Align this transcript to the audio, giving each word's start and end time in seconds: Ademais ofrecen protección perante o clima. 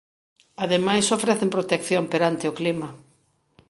Ademais 0.63 1.13
ofrecen 1.17 1.53
protección 1.55 2.03
perante 2.13 2.45
o 2.51 2.55
clima. 2.59 2.89